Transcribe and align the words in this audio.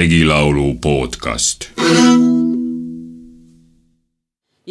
regilaulu 0.00 0.74
podcast 0.80 1.68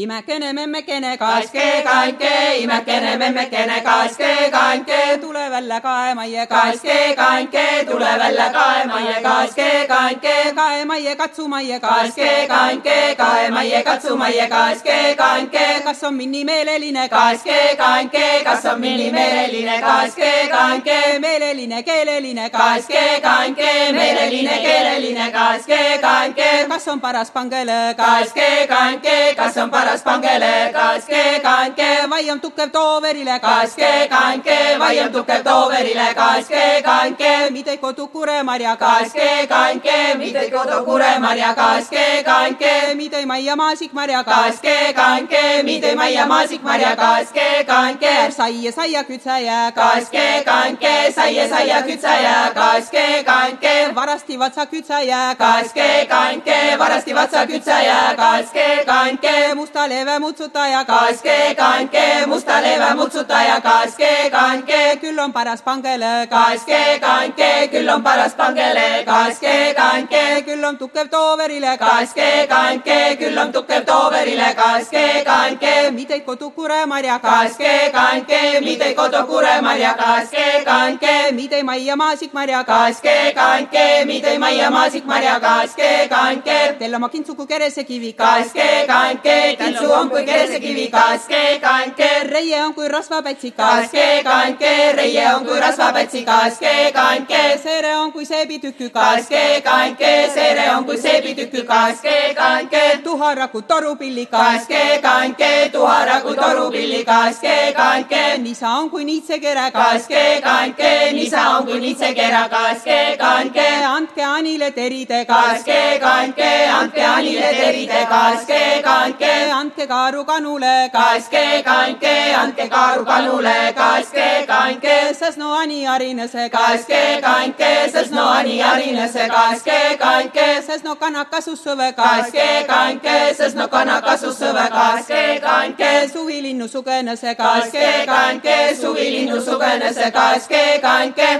imekene 0.03 0.53
memmekene 0.53 1.17
kaske 1.17 1.65
kanke, 1.83 2.33
imekene 2.63 3.17
memmekene 3.17 3.79
kaske 3.83 4.29
kanke, 4.51 4.99
tule 5.21 5.45
välja 5.51 5.79
kaemaie 5.81 6.45
kaske 6.47 6.97
kanke, 7.17 7.65
tule 7.89 8.11
välja 8.21 8.47
kaemaie 8.53 9.17
kaske 9.23 9.69
kanke, 9.89 10.35
kaemaie 10.55 11.15
katsumaie 11.15 11.79
kaske 11.79 12.29
kanke, 12.47 12.97
kaemaie 13.17 13.83
katsumaie 13.83 14.47
kaske 14.49 14.99
kanke, 15.17 15.65
kas 15.83 16.03
on 16.03 16.15
minimeeleline? 16.15 17.09
Kaske 17.09 17.59
kanke, 17.77 18.25
kas 18.43 18.65
on 18.71 18.79
minimeeleline? 18.81 19.81
Kaske 19.81 20.31
kanke, 20.53 20.99
meeleline 21.19 21.83
keeleline? 21.83 22.49
Kaske 22.49 23.03
kanke, 23.21 23.73
meeleline 23.99 24.61
keeleline. 24.63 25.31
Kaske 25.35 25.81
kanke, 26.01 26.49
kas 26.69 26.87
on 26.87 27.01
paras 27.01 27.31
pangele? 27.31 27.79
Kaske 27.97 28.49
kanke, 28.69 29.19
kas 29.35 29.57
on 29.57 29.69
paras 29.69 29.88
paras 29.89 30.03
pangele, 30.03 30.71
kaske 30.73 31.41
kandke, 31.41 32.09
vaiem 32.09 32.39
tukev 32.39 32.69
tooverile, 32.71 33.39
kaske 33.41 34.07
kandke, 34.09 34.57
vaiem 34.79 35.11
tukev 35.11 35.43
tooverile, 35.43 36.13
kaske 36.15 36.81
kandke, 36.85 37.49
mitte 37.51 37.77
kodu 37.77 38.07
kuremarja, 38.13 38.75
kaske 38.77 39.47
kandke, 39.49 39.97
mitte 40.17 40.49
kodu 40.53 40.83
kuremarja, 40.85 41.53
kaske 41.55 42.23
kandke, 42.25 42.73
mitte 42.95 43.25
maia 43.25 43.55
maasikmarja, 43.55 44.23
kaske 44.23 44.75
kandke, 44.99 45.63
mitte 45.63 45.95
maia 45.95 46.25
maasikmarja, 46.25 46.95
kaske 46.95 47.47
kandke, 47.65 48.13
saia 48.37 48.71
saia 48.71 49.03
kütseja, 49.09 49.59
kaske 49.73 50.27
kandke, 50.45 50.93
saia 51.15 51.47
saia 51.49 51.81
kütseja, 51.87 52.37
kaske 52.53 53.07
kandke, 53.25 53.75
varasti 53.95 54.39
vatsa 54.39 54.65
kütseja, 54.65 55.23
kaske 55.37 55.89
kandke, 56.13 56.59
varasti 56.77 57.15
vatsa 57.15 57.45
kütseja, 57.49 57.99
kaske 58.21 58.69
kandke, 58.85 59.35
musta 59.55 59.78
musta 59.79 59.95
leve 59.95 60.19
mutsutaja, 60.19 60.83
kaske 60.85 61.55
kandke, 61.55 62.25
musta 62.27 62.59
leve 62.61 62.95
mutsutaja, 62.95 63.61
kaske 63.61 64.29
kandke, 64.29 64.99
küll 65.01 65.19
on 65.23 65.31
paras 65.31 65.61
pangele, 65.61 66.27
kaske 66.27 66.99
kandke, 66.99 67.69
küll 67.71 67.87
on 67.87 68.03
paras 68.03 68.33
pangele, 68.35 69.05
kaske 69.05 69.73
kandke, 69.77 70.43
küll 70.47 70.65
on 70.67 70.77
tugev 70.77 71.07
tooverile, 71.09 71.77
kaske 71.79 72.47
kandke, 72.49 72.97
küll 73.21 73.37
on 73.37 73.53
tugev 73.53 73.85
tooverile, 73.87 74.49
kaske 74.57 75.05
kandke, 75.29 75.91
mitte 75.95 76.19
kodu 76.25 76.51
kuremarja, 76.51 77.19
kaske 77.23 77.71
kandke, 77.95 78.41
mitte 78.65 78.91
kodu 78.99 79.23
kuremarja, 79.31 79.93
kaske 79.95 80.45
kandke, 80.67 81.15
mitte 81.39 81.63
maia 81.63 81.95
maasikmarja, 81.95 82.65
kaske 82.67 83.15
kandke, 83.39 83.87
mitte 84.11 84.35
maia 84.43 84.69
maasikmarja, 84.75 85.39
kaske 85.39 85.89
kandke, 86.11 86.59
teil 86.83 86.99
oma 86.99 87.09
kintsuku 87.15 87.47
keresekivi, 87.47 88.13
kaske 88.19 88.69
kandke, 88.91 89.39
kintsu 89.69 89.91
on 89.93 90.09
kui 90.09 90.25
keresekivi, 90.25 90.87
kaske 90.89 91.59
kandke, 91.61 92.09
reie 92.29 92.63
on 92.63 92.73
kui 92.73 92.87
rasvapätsi, 92.87 93.51
kaske 93.51 94.05
kandke, 94.23 94.71
reie 94.97 95.25
on 95.33 95.45
kui 95.45 95.59
rasvapätsi, 95.59 96.23
kaske 96.25 96.91
kandke, 96.93 97.41
seere 97.63 97.95
on 97.97 98.11
kui 98.11 98.25
seebitükk, 98.25 98.91
kaske 98.93 99.61
kandke, 99.65 100.11
seere 100.33 100.69
on 100.75 100.85
kui 100.85 100.97
seebitükk, 100.97 101.65
kaske 101.67 102.15
kandke, 102.37 102.83
tuharaku 103.03 103.61
torupilli, 103.61 104.25
kaske 104.25 104.99
kandke, 105.03 105.69
tuharaku 105.71 106.35
torupilli, 106.35 107.03
kaske 107.05 107.73
kandke, 107.77 108.23
nisa 108.41 108.69
on 108.79 108.89
kui 108.89 109.05
niitsekere, 109.05 109.69
kaske 109.71 110.23
kandke, 110.43 110.93
nisa 111.13 111.45
on 111.57 111.65
kui 111.69 111.79
niitsekere, 111.79 112.43
kaske 112.49 112.99
kandke, 113.19 113.67
andke 113.93 114.25
Anile 114.29 114.71
teride, 114.71 115.25
kaske 115.25 115.99
kandke, 116.01 116.51
andke 116.79 117.05
Anile 117.05 117.53
teride, 117.61 118.05
kaske 118.09 118.61
kandke, 118.83 119.33
andke 119.51 119.87
kaaru 119.87 120.23
kanule, 120.25 120.89
kaske 120.93 121.63
kandke, 121.65 122.13
andke 122.39 122.69
kaaru 122.69 123.05
kanule, 123.05 123.73
kaske 123.75 124.45
kandke, 124.47 125.13
sest 125.13 125.37
no 125.37 125.53
ani 125.57 125.83
harinese, 125.85 126.49
kaske 126.53 127.19
kandke, 127.21 127.69
sest 127.91 128.11
no 128.11 128.25
ani 128.29 128.59
harinese, 128.61 129.27
kaske 129.33 129.77
kandke, 129.99 130.47
sest 130.65 130.87
no 130.87 130.95
kanakasusõve, 130.95 131.91
kaske 131.97 132.47
kandke, 132.67 133.17
sest 133.37 133.59
no 133.59 133.67
kanakasusõve, 133.67 134.65
kaske 134.73 135.21
kandke, 135.43 135.93
suvilinnu 136.13 136.67
sugenese, 136.67 137.35
kaske 137.35 137.87
kandke, 138.09 138.57
suvilinnu 138.81 139.39
sugenese, 139.45 140.11
kaske 140.11 140.65
kandke. 140.81 141.31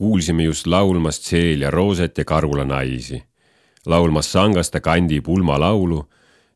Kuulsime 0.00 0.44
just 0.44 0.66
laulmas 0.66 1.20
Celia 1.20 1.70
Rooset 1.70 2.18
ja 2.18 2.24
Karula 2.24 2.64
naisi, 2.64 3.22
laulmas 3.86 4.32
Sangaste 4.32 4.80
kandi 4.80 5.20
pulmalaulu 5.20 6.08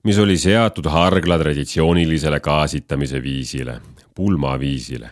mis 0.05 0.19
oli 0.19 0.39
seatud 0.39 0.87
hargla 0.87 1.39
traditsioonilisele 1.39 2.41
gaasitamise 2.41 3.23
viisile, 3.23 3.81
pulmaviisile. 4.15 5.11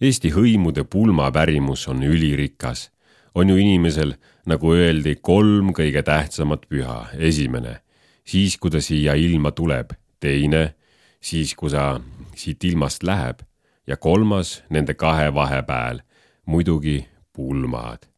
Eesti 0.00 0.32
hõimude 0.34 0.84
pulmapärimus 0.84 1.88
on 1.88 2.02
ülirikas. 2.02 2.90
on 3.34 3.48
ju 3.50 3.56
inimesel, 3.56 4.14
nagu 4.46 4.72
öeldi, 4.72 5.16
kolm 5.20 5.72
kõige 5.72 6.02
tähtsamat 6.02 6.66
püha. 6.68 7.06
esimene, 7.18 7.80
siis 8.24 8.56
kui 8.58 8.70
ta 8.70 8.80
siia 8.80 9.14
ilma 9.14 9.50
tuleb, 9.50 9.90
teine, 10.20 10.74
siis 11.20 11.54
kui 11.54 11.70
ta 11.70 12.00
siit 12.34 12.64
ilmast 12.64 13.02
läheb 13.02 13.42
ja 13.86 13.96
kolmas 13.96 14.62
nende 14.70 14.94
kahe 14.94 15.34
vahepeal, 15.34 16.00
muidugi 16.46 17.06
pulmad 17.32 18.13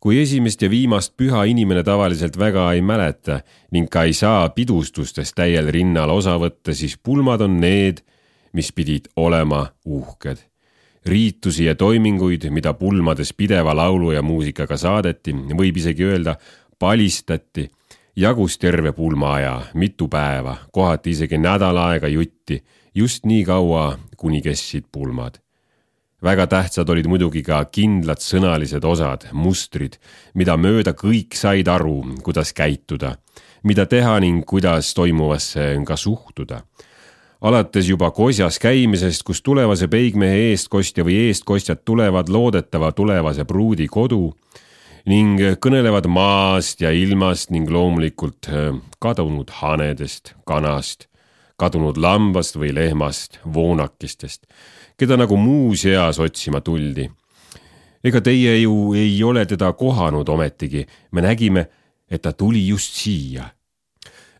kui 0.00 0.20
esimest 0.22 0.62
ja 0.64 0.70
viimast 0.72 1.12
püha 1.20 1.44
inimene 1.48 1.82
tavaliselt 1.84 2.38
väga 2.40 2.70
ei 2.72 2.80
mäleta 2.82 3.40
ning 3.72 3.88
ka 3.92 4.06
ei 4.08 4.14
saa 4.16 4.48
pidustustest 4.56 5.36
täiel 5.36 5.68
rinnal 5.72 6.10
osa 6.14 6.38
võtta, 6.40 6.74
siis 6.74 6.96
pulmad 6.96 7.44
on 7.44 7.58
need, 7.60 8.00
mis 8.56 8.72
pidid 8.72 9.10
olema 9.16 9.66
uhked. 9.84 10.46
riitusi 11.06 11.64
ja 11.64 11.74
toiminguid, 11.74 12.50
mida 12.52 12.74
pulmades 12.76 13.32
pideva 13.32 13.72
laulu 13.76 14.10
ja 14.12 14.20
muusikaga 14.22 14.76
saadeti, 14.76 15.32
võib 15.32 15.76
isegi 15.80 16.04
öelda, 16.04 16.34
palistati, 16.78 17.70
jagus 18.16 18.58
terve 18.58 18.92
pulmaaja, 18.92 19.54
mitu 19.74 20.08
päeva, 20.08 20.58
kohati 20.72 21.16
isegi 21.16 21.38
nädal 21.38 21.80
aega 21.80 22.08
jutti, 22.08 22.60
just 22.94 23.24
nii 23.24 23.44
kaua, 23.48 23.94
kuni 24.16 24.42
kestsid 24.44 24.92
pulmad 24.92 25.40
väga 26.22 26.46
tähtsad 26.46 26.88
olid 26.92 27.08
muidugi 27.08 27.42
ka 27.42 27.62
kindlad 27.72 28.20
sõnalised 28.22 28.84
osad, 28.84 29.26
mustrid, 29.32 29.96
mida 30.34 30.56
mööda 30.60 30.92
kõik 30.96 31.36
said 31.36 31.68
aru, 31.68 32.02
kuidas 32.24 32.52
käituda, 32.56 33.16
mida 33.64 33.86
teha 33.86 34.18
ning 34.20 34.44
kuidas 34.46 34.94
toimuvasse 34.94 35.72
ka 35.86 35.96
suhtuda. 35.96 36.62
alates 37.40 37.88
juba 37.88 38.10
kosjas 38.10 38.58
käimisest, 38.58 39.22
kus 39.22 39.40
tulevase 39.42 39.88
peigmehe 39.88 40.50
eestkostja 40.50 41.04
või 41.04 41.16
eestkostjad 41.28 41.80
tulevad 41.84 42.28
loodetava 42.28 42.92
tulevase 42.92 43.44
pruudi 43.44 43.86
kodu 43.88 44.34
ning 45.06 45.40
kõnelevad 45.56 46.06
maast 46.06 46.80
ja 46.80 46.90
ilmast 46.90 47.50
ning 47.50 47.70
loomulikult 47.70 48.48
äh, 48.52 48.76
kadunud 48.98 49.50
hanedest, 49.50 50.34
kanast, 50.44 51.09
kadunud 51.60 52.00
lambast 52.00 52.56
või 52.56 52.72
lehmast, 52.74 53.36
voonakistest 53.44 54.46
keda 55.00 55.16
nagu 55.16 55.36
muuseas 55.36 56.20
otsima 56.20 56.60
tuldi. 56.60 57.08
ega 58.04 58.20
teie 58.24 58.56
ju 58.62 58.94
ei 58.96 59.22
ole 59.24 59.44
teda 59.46 59.72
kohanud 59.72 60.28
ometigi, 60.28 60.86
me 61.12 61.20
nägime, 61.24 61.66
et 62.10 62.22
ta 62.22 62.32
tuli 62.32 62.66
just 62.68 62.94
siia. 63.00 63.50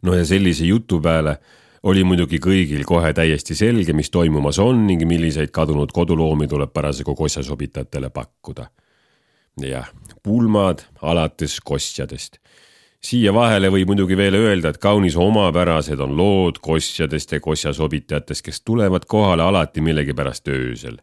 no 0.02 0.14
ja 0.14 0.24
sellise 0.24 0.64
jutu 0.64 1.00
peale 1.00 1.38
oli 1.82 2.04
muidugi 2.04 2.38
kõigil 2.38 2.84
kohe 2.84 3.12
täiesti 3.16 3.54
selge, 3.56 3.92
mis 3.92 4.10
toimumas 4.10 4.58
on 4.58 4.86
ning 4.86 5.04
milliseid 5.08 5.50
kadunud 5.50 5.92
koduloomi 5.92 6.48
tuleb 6.48 6.72
parasjagu 6.72 7.14
kosjasobitajatele 7.14 8.10
pakkuda. 8.10 8.68
jah, 9.64 9.88
pulmad 10.22 10.84
alates 11.02 11.60
kostjadest 11.60 12.38
siia 13.00 13.32
vahele 13.32 13.70
võib 13.72 13.94
muidugi 13.94 14.16
veel 14.18 14.36
öelda, 14.36 14.70
et 14.70 14.80
kaunis 14.80 15.16
omapärased 15.16 16.00
on 16.04 16.12
lood 16.18 16.60
kosjadest 16.62 17.32
ja 17.32 17.40
kosjasobitajatest, 17.40 18.44
kes 18.44 18.60
tulevad 18.60 19.06
kohale 19.08 19.46
alati 19.46 19.80
millegipärast 19.84 20.48
öösel. 20.48 20.98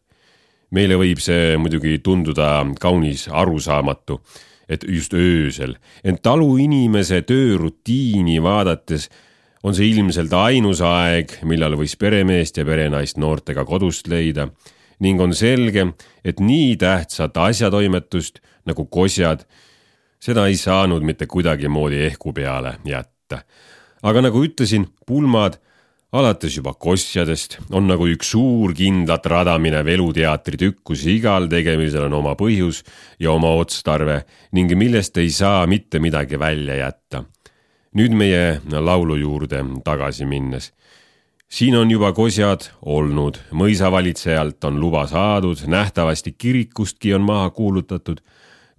meile 0.72 0.98
võib 1.00 1.20
see 1.24 1.56
muidugi 1.58 2.00
tunduda 2.04 2.66
kaunis 2.80 3.30
arusaamatu, 3.32 4.20
et 4.68 4.84
just 4.84 5.14
öösel, 5.14 5.78
ent 6.04 6.22
taluinimese 6.22 7.22
töörutiini 7.22 8.42
vaadates 8.44 9.10
on 9.64 9.74
see 9.76 9.88
ilmselt 9.90 10.34
ainus 10.34 10.82
aeg, 10.82 11.40
millal 11.44 11.78
võis 11.80 11.96
peremeest 11.96 12.58
ja 12.58 12.66
perenaist 12.66 13.18
noortega 13.18 13.66
kodust 13.66 14.08
leida 14.08 14.50
ning 15.00 15.22
on 15.22 15.34
selge, 15.34 15.94
et 16.26 16.40
nii 16.40 16.76
tähtsat 16.78 17.38
asjatoimetust 17.38 18.42
nagu 18.66 18.86
kosjad 18.86 19.46
seda 20.20 20.48
ei 20.48 20.58
saanud 20.58 21.04
mitte 21.04 21.26
kuidagimoodi 21.26 22.06
ehku 22.10 22.34
peale 22.34 22.78
jätta. 22.86 23.44
aga 24.04 24.22
nagu 24.22 24.44
ütlesin, 24.44 24.88
pulmad 25.06 25.58
alates 26.12 26.56
juba 26.56 26.74
kostjadest 26.74 27.58
on 27.76 27.88
nagu 27.90 28.08
üks 28.08 28.32
suur 28.32 28.72
kindlat 28.76 29.26
rada 29.28 29.58
minev 29.60 29.90
eluteatri 29.92 30.60
tükk, 30.60 30.80
kus 30.88 31.04
igal 31.10 31.50
tegemisel 31.52 32.08
on 32.08 32.16
oma 32.22 32.36
põhjus 32.40 32.84
ja 33.20 33.34
oma 33.36 33.52
otstarve 33.60 34.22
ning 34.56 34.72
millest 34.80 35.18
ei 35.20 35.30
saa 35.34 35.66
mitte 35.68 36.00
midagi 36.00 36.40
välja 36.40 36.80
jätta. 36.86 37.26
nüüd 37.98 38.14
meie 38.14 38.62
laulu 38.70 39.16
juurde 39.16 39.64
tagasi 39.84 40.26
minnes. 40.26 40.72
siin 41.50 41.76
on 41.76 41.92
juba 41.92 42.14
kosjad 42.14 42.70
olnud, 42.82 43.38
mõisavalitsejalt 43.52 44.64
on 44.64 44.80
luba 44.80 45.08
saadud, 45.08 45.60
nähtavasti 45.68 46.36
kirikustki 46.38 47.14
on 47.14 47.22
maha 47.22 47.50
kuulutatud. 47.50 48.22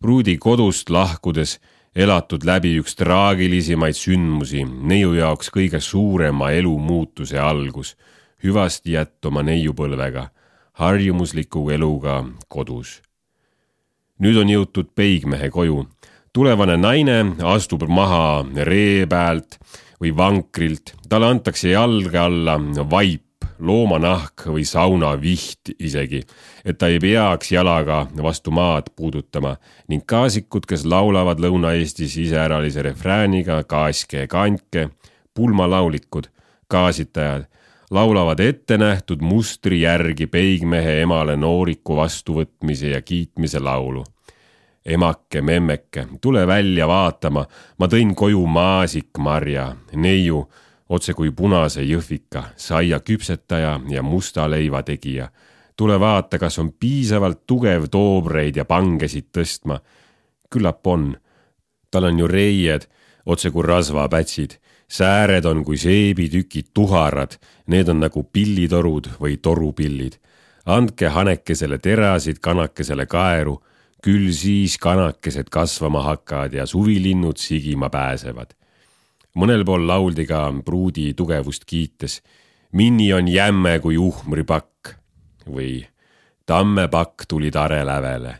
Pruudi 0.00 0.36
kodust 0.38 0.90
lahkudes 0.90 1.58
elatud 1.94 2.44
läbi 2.46 2.76
üks 2.78 2.94
traagilisemaid 2.98 3.96
sündmusi, 3.98 4.62
neiu 4.64 5.14
jaoks 5.16 5.50
kõige 5.54 5.80
suurema 5.82 6.52
elumuutuse 6.54 7.38
algus, 7.42 7.96
hüvasti 8.44 8.94
jättuma 8.94 9.42
neiupõlvega, 9.42 10.28
harjumusliku 10.78 11.70
eluga 11.74 12.22
kodus. 12.48 13.00
nüüd 14.18 14.36
on 14.36 14.48
jõutud 14.50 14.94
peigmehe 14.94 15.50
koju. 15.50 15.86
tulevane 16.32 16.76
naine 16.76 17.34
astub 17.42 17.82
maha 17.88 18.46
ree 18.54 19.06
pealt 19.06 19.58
või 20.00 20.16
vankrilt, 20.16 20.94
talle 21.08 21.26
antakse 21.26 21.70
jalge 21.70 22.18
alla 22.18 22.58
vaip, 22.90 23.27
loomanahk 23.58 24.46
või 24.46 24.64
saunaviht 24.68 25.72
isegi, 25.78 26.22
et 26.64 26.78
ta 26.78 26.88
ei 26.88 27.00
peaks 27.02 27.52
jalaga 27.52 28.06
vastu 28.22 28.50
maad 28.54 28.90
puudutama 28.96 29.56
ning 29.88 30.06
kaasikud, 30.06 30.66
kes 30.68 30.86
laulavad 30.86 31.40
Lõuna-Eestis 31.42 32.16
iseäralise 32.22 32.82
refrääniga 32.82 33.62
kaaske 33.68 34.26
kantke, 34.30 34.88
pulmalaulikud, 35.34 36.30
kaasitajad 36.68 37.48
laulavad 37.90 38.38
ettenähtud 38.38 39.20
mustri 39.20 39.80
järgi 39.80 40.26
peigmehe 40.26 41.00
emale 41.02 41.36
nooriku 41.36 41.96
vastuvõtmise 41.96 42.94
ja 42.94 43.02
kiitmise 43.02 43.60
laulu. 43.60 44.04
emake, 44.88 45.40
memmeke, 45.40 46.06
tule 46.20 46.46
välja 46.46 46.86
vaatama, 46.88 47.42
ma 47.78 47.86
tõin 47.86 48.14
koju 48.14 48.46
maasikmarja, 48.46 49.76
neiu 49.92 50.46
otse 50.88 51.14
kui 51.14 51.30
punase 51.36 51.84
jõhvika, 51.84 52.52
saia 52.56 53.00
küpsetaja 53.04 53.78
ja 53.90 54.02
musta 54.02 54.48
leiva 54.50 54.82
tegija. 54.82 55.28
tule 55.76 56.00
vaata, 56.00 56.38
kas 56.38 56.58
on 56.58 56.72
piisavalt 56.72 57.46
tugev 57.46 57.84
toobreid 57.90 58.56
ja 58.56 58.64
pangesid 58.64 59.28
tõstma. 59.32 59.80
küllap 60.50 60.86
on. 60.86 61.16
tal 61.90 62.04
on 62.04 62.18
ju 62.18 62.26
reied, 62.26 62.88
otse 63.26 63.50
kui 63.50 63.62
rasvapätsid, 63.62 64.58
sääred 64.88 65.44
on 65.44 65.64
kui 65.64 65.76
seebitükid 65.76 66.66
tuharad, 66.74 67.38
need 67.66 67.88
on 67.88 68.00
nagu 68.00 68.24
pillitorud 68.24 69.08
või 69.20 69.36
torupillid. 69.36 70.18
andke 70.66 71.08
hanekesele 71.08 71.78
terasid, 71.78 72.38
kanakesele 72.40 73.06
kaeru, 73.06 73.62
küll 74.02 74.32
siis 74.32 74.78
kanakesed 74.78 75.48
kasvama 75.50 76.02
hakkavad 76.02 76.52
ja 76.52 76.66
suvilinnud 76.66 77.36
sigima 77.36 77.90
pääsevad 77.90 78.57
mõnel 79.36 79.64
pool 79.64 79.86
lauldi 79.86 80.26
ka 80.26 80.46
pruudi 80.64 81.12
tugevust 81.14 81.64
kiites. 81.64 82.22
Minni 82.72 83.12
on 83.12 83.28
jämme 83.28 83.78
kui 83.80 83.96
uhmripakk 83.96 84.94
või 85.48 85.86
tammepakk 86.46 87.26
tuli 87.28 87.50
tare 87.50 87.84
lävele. 87.84 88.38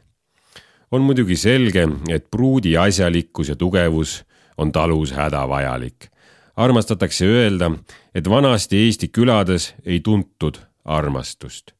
on 0.91 1.03
muidugi 1.03 1.37
selge, 1.37 1.89
et 2.09 2.31
pruudi 2.31 2.77
asjalikkus 2.77 3.49
ja 3.49 3.57
tugevus 3.57 4.25
on 4.57 4.73
talus 4.73 5.13
hädavajalik. 5.13 6.09
armastatakse 6.57 7.27
öelda, 7.27 7.71
et 8.15 8.31
vanasti 8.31 8.77
Eesti 8.77 9.09
külades 9.09 9.75
ei 9.85 10.01
tuntud 10.01 10.59
armastust. 10.85 11.73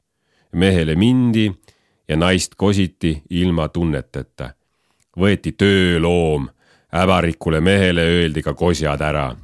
mehele 0.53 0.95
mindi 0.95 1.53
ja 2.09 2.17
naist 2.17 2.55
kositi 2.55 3.23
ilma 3.31 3.69
tunneteta. 3.69 4.51
võeti 5.19 5.53
tööloom 5.53 6.49
äbarikule 6.93 7.61
mehele 7.61 8.03
öeldi 8.03 8.43
ka 8.43 8.55
kosjad 8.55 9.01
ära. 9.01 9.37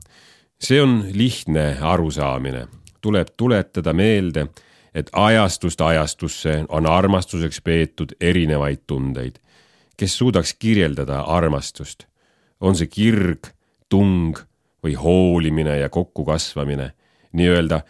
see 0.58 0.81
on 0.82 1.05
lihtne 1.12 1.76
arusaamine, 1.81 2.67
tuleb 3.00 3.29
tuletada 3.37 3.93
meelde, 3.93 4.46
et 4.94 5.11
ajastust 5.12 5.81
ajastusse 5.81 6.64
on 6.69 6.87
armastuseks 6.87 7.61
peetud 7.61 8.12
erinevaid 8.20 8.87
tundeid. 8.87 9.37
kes 9.96 10.19
suudaks 10.19 10.55
kirjeldada 10.58 11.20
armastust, 11.20 12.06
on 12.61 12.75
see 12.75 12.87
kirg, 12.87 13.47
tung 13.88 14.38
või 14.85 14.94
hoolimine 14.94 15.79
ja 15.79 15.88
kokkukasvamine, 15.88 16.90
nii-öelda 17.32 17.81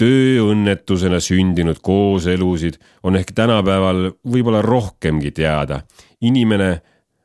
tööõnnetusena 0.00 1.20
sündinud 1.20 1.80
kooselusid 1.84 2.78
on 3.04 3.18
ehk 3.20 3.34
tänapäeval 3.36 4.10
võib-olla 4.24 4.62
rohkemgi 4.62 5.30
teada. 5.30 5.82
inimene 6.20 6.80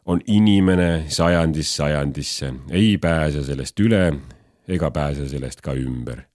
on 0.06 0.22
inimene 0.28 1.06
sajandist 1.08 1.76
sajandisse, 1.76 2.54
ei 2.70 2.98
pääse 2.98 3.44
sellest 3.44 3.80
üle 3.80 4.06
ega 4.68 4.92
pääse 4.92 5.28
sellest 5.30 5.62
ka 5.62 5.74
ümber. 5.74 6.26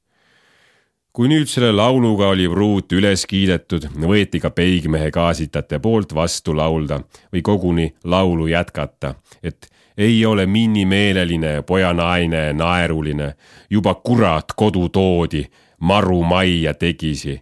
kui 1.12 1.26
nüüd 1.26 1.48
selle 1.50 1.72
lauluga 1.74 2.28
oli 2.30 2.44
pruut 2.48 2.92
üles 2.94 3.24
kiidetud, 3.26 3.88
võeti 3.98 4.38
ka 4.40 4.52
peigmehe 4.54 5.10
kaasitajate 5.10 5.80
poolt 5.82 6.14
vastu 6.14 6.54
laulda 6.54 7.00
või 7.32 7.42
koguni 7.42 7.88
laulu 8.04 8.46
jätkata, 8.46 9.14
et 9.42 9.66
ei 9.98 10.24
ole 10.26 10.46
minimeeleline 10.46 11.62
pojanaine 11.66 12.52
naeruline, 12.54 13.34
juba 13.70 13.94
kurat 13.94 14.54
kodu 14.56 14.88
toodi, 14.88 15.42
maru 15.80 16.22
majja 16.22 16.74
tegisi 16.74 17.34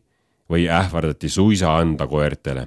või 0.49 0.65
ähvardati 0.73 1.29
suisa 1.29 1.77
anda 1.77 2.07
koertele 2.07 2.67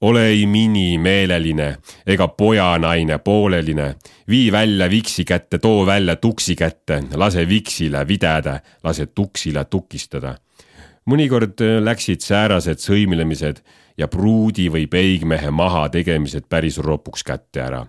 ole 0.00 0.26
ei 0.26 0.46
mini 0.46 0.98
meeleline 0.98 1.76
ega 2.06 2.28
pojanaine 2.28 3.18
pooleline, 3.18 3.94
vii 4.28 4.52
välja 4.52 4.90
viksi 4.90 5.24
kätte, 5.24 5.58
too 5.58 5.86
välja 5.86 6.16
tuksi 6.16 6.56
kätte, 6.56 7.02
lase 7.14 7.48
viksile 7.48 8.08
videda, 8.08 8.60
lase 8.84 9.06
tuksile 9.06 9.64
tukistada. 9.64 10.36
mõnikord 11.10 11.58
läksid 11.80 12.20
säärased 12.20 12.78
sõimlemised 12.78 13.62
ja 13.98 14.08
pruudi 14.08 14.68
või 14.70 14.86
peigmehe 14.86 15.50
maha 15.50 15.88
tegemised 15.88 16.46
päris 16.48 16.78
ropuks 16.78 17.24
kätte 17.24 17.62
ära. 17.64 17.86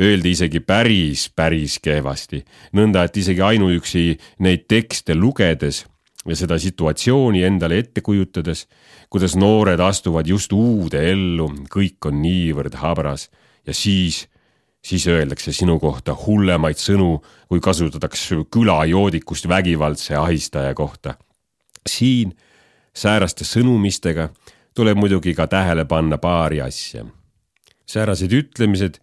Öeldi 0.00 0.30
isegi 0.30 0.60
päris, 0.60 1.28
päris 1.30 1.78
kehvasti, 1.82 2.44
nõnda 2.72 3.04
et 3.04 3.16
isegi 3.16 3.42
ainuüksi 3.42 4.18
neid 4.44 4.66
tekste 4.68 5.14
lugedes 5.14 5.86
ja 6.26 6.36
seda 6.36 6.58
situatsiooni 6.58 7.42
endale 7.46 7.78
ette 7.78 8.02
kujutades, 8.04 8.66
kuidas 9.10 9.36
noored 9.36 9.80
astuvad 9.80 10.26
just 10.26 10.52
uude 10.52 11.00
ellu, 11.10 11.48
kõik 11.70 12.10
on 12.10 12.20
niivõrd 12.22 12.74
habras 12.82 13.28
ja 13.66 13.74
siis, 13.74 14.26
siis 14.84 15.06
öeldakse 15.08 15.52
sinu 15.52 15.78
kohta 15.80 16.16
hullemaid 16.26 16.80
sõnu, 16.80 17.18
kui 17.48 17.60
kasutatakse 17.60 18.42
külajoodikust 18.50 19.48
vägivaldse 19.48 20.16
ahistaja 20.16 20.74
kohta. 20.74 21.14
siin 21.88 22.34
sääraste 22.94 23.44
sõnumistega 23.44 24.28
tuleb 24.74 24.98
muidugi 24.98 25.34
ka 25.34 25.46
tähele 25.46 25.84
panna 25.84 26.18
paari 26.18 26.60
asja. 26.60 27.06
säärased 27.86 28.32
ütlemised 28.32 28.98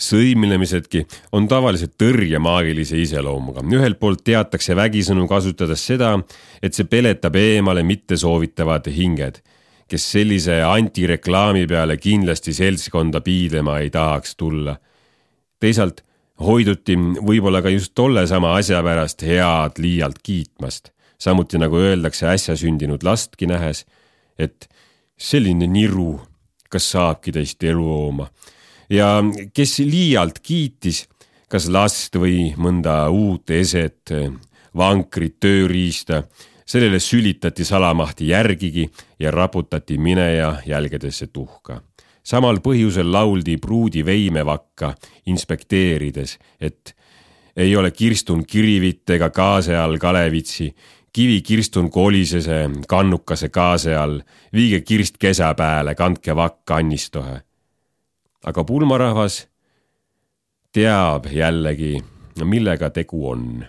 sõimlemisedki 0.00 1.04
on 1.36 1.46
tavaliselt 1.48 1.94
tõrjemaagilise 2.00 2.98
iseloomuga. 3.00 3.62
ühelt 3.62 3.98
poolt 4.00 4.24
teatakse 4.24 4.76
vägisõnu 4.76 5.28
kasutades 5.28 5.86
seda, 5.86 6.18
et 6.62 6.74
see 6.74 6.84
peletab 6.84 7.36
eemale 7.36 7.82
mittesoovitavad 7.82 8.88
hinged, 8.88 9.42
kes 9.88 10.06
sellise 10.12 10.62
antireklaami 10.62 11.66
peale 11.66 11.96
kindlasti 11.96 12.54
seltskonda 12.56 13.20
piidlema 13.20 13.78
ei 13.78 13.90
tahaks 13.90 14.36
tulla. 14.36 14.76
teisalt 15.60 16.04
hoiduti 16.40 16.96
võib-olla 16.96 17.60
ka 17.62 17.68
just 17.68 17.92
tolle 17.94 18.26
sama 18.26 18.54
asja 18.56 18.82
pärast 18.82 19.22
head 19.22 19.76
liialt 19.78 20.22
kiitmast, 20.22 20.90
samuti 21.18 21.58
nagu 21.58 21.76
öeldakse 21.76 22.26
äsja 22.26 22.56
sündinud 22.56 23.02
lastki 23.04 23.46
nähes, 23.46 23.84
et 24.38 24.68
selline 25.18 25.66
niru, 25.66 26.20
kas 26.70 26.90
saabki 26.90 27.32
teist 27.32 27.62
elulooma 27.62 28.30
ja 28.90 29.24
kes 29.54 29.78
liialt 29.78 30.38
kiitis 30.42 31.06
kas 31.50 31.66
last 31.68 32.14
või 32.14 32.52
mõnda 32.58 33.08
uut 33.10 33.50
eset, 33.50 34.12
vankrit, 34.76 35.40
tööriista, 35.42 36.22
sellele 36.62 37.00
sülitati 37.02 37.66
salamahti 37.66 38.30
järgigi 38.30 38.86
ja 39.18 39.32
raputati 39.34 39.98
mineja 39.98 40.56
jälgedesse 40.66 41.26
tuhka. 41.26 41.82
samal 42.22 42.60
põhjusel 42.60 43.12
lauldi 43.12 43.56
pruudi 43.56 44.04
veimevakka 44.04 44.94
inspekteerides, 45.26 46.38
et 46.60 46.94
ei 47.56 47.76
ole 47.76 47.90
kirstun 47.90 48.44
kirivit 48.46 49.10
ega 49.10 49.30
kaase 49.30 49.76
all 49.76 49.98
Kalevitsi, 49.98 50.74
kivi 51.12 51.42
kirstun 51.42 51.90
kolisese 51.90 52.70
kannukase 52.88 53.48
kaase 53.48 53.96
all, 53.96 54.20
viige 54.52 54.80
kirst 54.80 55.18
kesa 55.18 55.54
pääle, 55.54 55.94
kandke 55.94 56.36
vakk 56.36 56.70
annistohe 56.70 57.40
aga 58.46 58.64
pulmarahvas 58.64 59.44
teab 60.72 61.26
jällegi, 61.32 61.98
millega 62.44 62.90
tegu 62.90 63.28
on. 63.28 63.64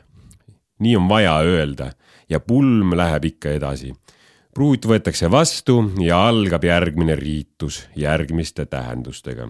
nii 0.82 0.96
on 0.98 1.10
vaja 1.10 1.36
öelda 1.46 1.92
ja 2.30 2.40
pulm 2.40 2.96
läheb 2.98 3.26
ikka 3.26 3.50
edasi. 3.50 3.94
pruut 4.54 4.86
võetakse 4.86 5.32
vastu 5.32 5.92
ja 6.00 6.28
algab 6.28 6.64
järgmine 6.64 7.16
riitus 7.16 7.88
järgmiste 7.96 8.66
tähendustega. 8.66 9.50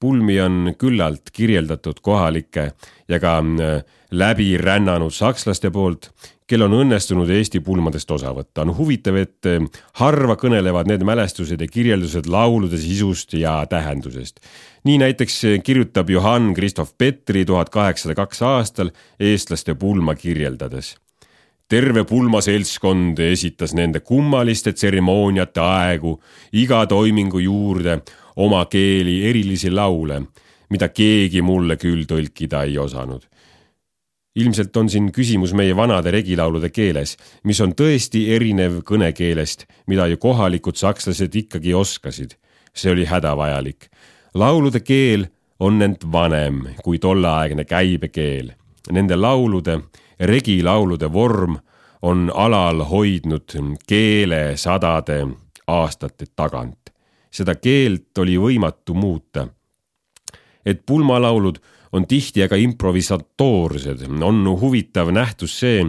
pulmi 0.00 0.40
on 0.40 0.74
küllalt 0.78 1.30
kirjeldatud 1.32 2.00
kohalike 2.02 2.72
ja 3.08 3.20
ka 3.20 3.38
äh, 3.38 3.84
läbi 4.10 4.56
rännanud 4.58 5.12
sakslaste 5.12 5.70
poolt 5.70 6.12
kel 6.52 6.66
on 6.66 6.74
õnnestunud 6.82 7.30
Eesti 7.32 7.62
pulmadest 7.64 8.10
osa 8.12 8.32
võtta. 8.36 8.66
on 8.66 8.74
huvitav, 8.76 9.16
et 9.16 9.48
eh, 9.48 9.62
harva 10.00 10.36
kõnelevad 10.36 10.90
need 10.90 11.04
mälestused 11.06 11.60
ja 11.60 11.68
kirjeldused 11.68 12.28
laulude 12.28 12.76
sisust 12.80 13.32
ja 13.38 13.62
tähendusest. 13.66 14.40
nii 14.84 14.98
näiteks 15.00 15.44
eh, 15.44 15.62
kirjutab 15.64 16.10
Johann 16.10 16.52
Christoph 16.54 16.92
Petri 16.98 17.46
tuhat 17.48 17.72
kaheksasada 17.72 18.18
kaks 18.18 18.42
aastal 18.42 18.92
eestlaste 19.20 19.74
pulma 19.74 20.14
kirjeldades 20.14 20.96
terve 21.72 22.04
pulmaseltskond 22.04 23.18
esitas 23.24 23.72
nende 23.72 24.00
kummaliste 24.04 24.74
tseremooniate 24.76 25.60
aegu 25.60 26.18
iga 26.52 26.84
toimingu 26.86 27.40
juurde 27.40 28.02
oma 28.36 28.66
keeli 28.66 29.22
erilisi 29.28 29.70
laule, 29.70 30.20
mida 30.68 30.88
keegi 30.88 31.40
mulle 31.40 31.78
küll 31.80 32.04
tõlkida 32.04 32.66
ei 32.68 32.76
osanud 32.78 33.24
ilmselt 34.36 34.76
on 34.76 34.88
siin 34.88 35.10
küsimus 35.12 35.52
meie 35.56 35.76
vanade 35.76 36.10
regilaulude 36.10 36.70
keeles, 36.70 37.16
mis 37.44 37.60
on 37.60 37.74
tõesti 37.76 38.24
erinev 38.32 38.80
kõnekeelest, 38.88 39.66
mida 39.86 40.06
ju 40.08 40.16
kohalikud 40.16 40.76
sakslased 40.76 41.34
ikkagi 41.34 41.74
oskasid. 41.74 42.38
see 42.74 42.92
oli 42.92 43.04
hädavajalik. 43.04 43.90
laulude 44.34 44.80
keel 44.80 45.26
on 45.60 45.82
ent 45.82 46.12
vanem 46.12 46.64
kui 46.82 46.98
tolleaegne 46.98 47.64
käibekeel. 47.64 48.52
Nende 48.90 49.16
laulude, 49.16 49.80
regilaulude 50.20 51.12
vorm 51.12 51.56
on 52.02 52.32
alal 52.34 52.84
hoidnud 52.84 53.76
keele 53.86 54.56
sadade 54.56 55.26
aastate 55.66 56.26
tagant. 56.36 56.78
seda 57.30 57.54
keelt 57.54 58.18
oli 58.18 58.36
võimatu 58.36 58.94
muuta. 58.94 59.46
Et 60.66 60.82
pulmalaulud 60.86 61.58
on 61.92 62.06
tihti 62.06 62.42
aga 62.42 62.56
improvisatoorsed. 62.56 64.06
on 64.22 64.44
huvitav 64.60 65.10
nähtus 65.10 65.58
see, 65.60 65.86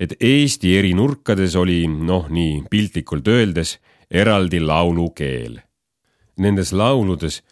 et 0.00 0.14
Eesti 0.20 0.76
eri 0.78 0.94
nurkades 0.94 1.56
oli, 1.56 1.86
noh, 1.86 2.28
nii 2.28 2.64
piltlikult 2.70 3.28
öeldes, 3.28 3.78
eraldi 4.10 4.60
laulukeel. 4.60 5.60
Nendes 6.38 6.72
lauludes 6.72 7.42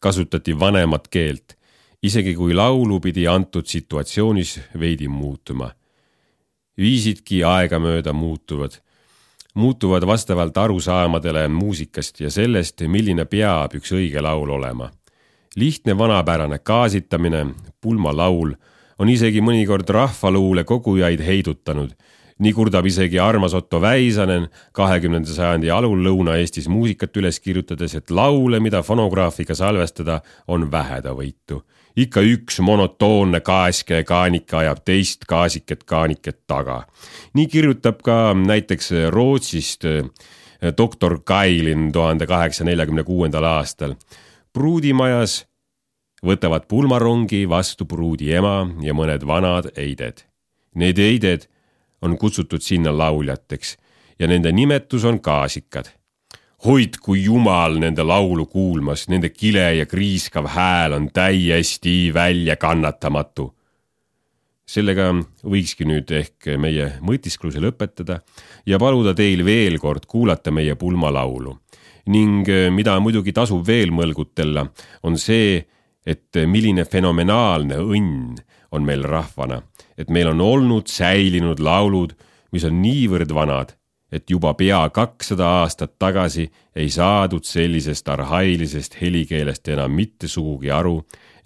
kasutati 0.00 0.58
vanemat 0.60 1.08
keelt, 1.08 1.56
isegi 2.02 2.34
kui 2.34 2.54
laulu 2.54 3.00
pidi 3.00 3.26
antud 3.28 3.66
situatsioonis 3.66 4.60
veidi 4.78 5.08
muutuma. 5.08 5.72
viisidki 6.76 7.44
aegamööda 7.44 8.12
muutuvad, 8.12 8.72
muutuvad 9.54 10.06
vastavalt 10.06 10.56
arusaamadele 10.58 11.48
muusikast 11.48 12.20
ja 12.20 12.30
sellest, 12.30 12.82
milline 12.90 13.24
peab 13.24 13.74
üks 13.78 13.92
õige 13.94 14.20
laul 14.20 14.50
olema 14.50 14.90
lihtne 15.56 15.98
vanapärane 15.98 16.58
gaasitamine, 16.58 17.46
pulmalaul 17.80 18.54
on 18.98 19.10
isegi 19.10 19.42
mõnikord 19.42 19.88
rahvaluule 19.90 20.64
kogujaid 20.64 21.22
heidutanud. 21.22 21.94
nii 22.38 22.52
kurdab 22.52 22.86
isegi 22.86 23.18
armas 23.22 23.54
Otto 23.54 23.78
Väisanen 23.80 24.48
kahekümnenda 24.72 25.30
sajandi 25.30 25.70
alul 25.70 26.00
Lõuna-Eestis 26.02 26.66
muusikat 26.68 27.16
üles 27.16 27.38
kirjutades, 27.40 27.94
et 27.94 28.10
laule, 28.10 28.58
mida 28.60 28.82
fonograafiga 28.82 29.54
salvestada, 29.54 30.20
on 30.48 30.70
vähedavõitu. 30.72 31.62
ikka 31.96 32.20
üks 32.20 32.60
monotoonne 32.60 33.40
kaeske 33.40 34.02
kaanika 34.04 34.58
ajab 34.58 34.78
teist 34.84 35.24
kaasiket 35.24 35.84
kaaniket 35.84 36.46
taga. 36.46 36.86
nii 37.34 37.46
kirjutab 37.46 38.02
ka 38.02 38.34
näiteks 38.34 38.90
Rootsist 39.10 39.84
eh, 39.84 40.04
doktor 40.78 41.20
Kailin 41.24 41.92
tuhande 41.92 42.26
kaheksasaja 42.26 42.66
neljakümne 42.66 43.04
kuuendal 43.04 43.44
aastal 43.44 43.94
pruudimajas 44.54 45.42
võtavad 46.24 46.68
pulmarongi 46.70 47.42
vastu 47.50 47.86
pruudi 47.90 48.30
ema 48.32 48.62
ja 48.86 48.94
mõned 48.94 49.26
vanad 49.26 49.72
eided. 49.74 50.22
Need 50.78 50.98
eided 51.02 51.48
on 52.02 52.14
kutsutud 52.18 52.62
sinna 52.62 52.94
lauljateks 52.94 53.74
ja 54.18 54.30
nende 54.30 54.52
nimetus 54.52 55.04
on 55.04 55.20
kaasikad. 55.20 55.90
hoidku 56.64 57.14
jumal 57.14 57.74
nende 57.76 58.02
laulu 58.02 58.46
kuulmas, 58.46 59.08
nende 59.08 59.28
kile 59.28 59.74
ja 59.76 59.86
kriiskav 59.86 60.46
hääl 60.46 60.92
on 60.92 61.10
täiesti 61.12 62.14
väljakannatamatu. 62.14 63.54
sellega 64.66 65.10
võikski 65.44 65.84
nüüd 65.84 66.10
ehk 66.10 66.46
meie 66.56 66.92
mõtiskluse 67.00 67.60
lõpetada 67.60 68.20
ja 68.66 68.78
paluda 68.78 69.14
teil 69.14 69.44
veel 69.44 69.78
kord 69.78 70.06
kuulata 70.06 70.50
meie 70.50 70.74
pulmalaulu 70.74 71.58
ning 72.06 72.48
eh, 72.48 72.70
mida 72.70 72.98
muidugi 73.00 73.32
tasub 73.32 73.64
veel 73.66 73.92
mõlgutella, 73.94 74.66
on 75.02 75.16
see, 75.18 75.62
et 76.04 76.36
milline 76.46 76.84
fenomenaalne 76.84 77.78
õnn 77.80 78.34
on 78.74 78.84
meil 78.84 79.06
rahvana, 79.08 79.62
et 79.96 80.10
meil 80.10 80.28
on 80.34 80.42
olnud 80.44 80.90
säilinud 80.90 81.62
laulud, 81.62 82.12
mis 82.52 82.66
on 82.68 82.76
niivõrd 82.82 83.32
vanad, 83.34 83.72
et 84.14 84.30
juba 84.30 84.52
pea 84.54 84.82
kakssada 84.94 85.46
aastat 85.62 85.96
tagasi 85.98 86.46
ei 86.76 86.90
saadud 86.92 87.44
sellisest 87.46 88.08
arhailisest 88.08 89.00
helikeelest 89.00 89.68
enam 89.74 89.94
mitte 89.96 90.28
sugugi 90.30 90.70
aru 90.70 91.00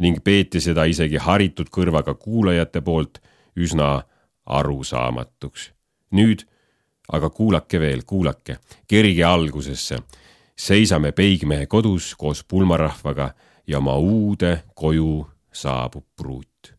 ning 0.05 0.21
peeti 0.25 0.61
seda 0.61 0.85
isegi 0.85 1.21
haritud 1.23 1.71
kõrvaga 1.73 2.15
kuulajate 2.15 2.83
poolt 2.85 3.23
üsna 3.57 4.03
arusaamatuks. 4.47 5.73
nüüd 6.12 6.45
aga 7.12 7.31
kuulake 7.31 7.81
veel, 7.81 8.05
kuulake, 8.05 8.59
kerige 8.88 9.25
algusesse 9.25 9.99
seisame 10.59 11.12
Peigmehe 11.12 11.67
kodus 11.67 12.15
koos 12.19 12.45
pulmarahvaga 12.45 13.31
ja 13.67 13.79
oma 13.79 13.97
uude 13.97 14.62
koju 14.75 15.27
saabub 15.53 16.05
pruut 16.17 16.77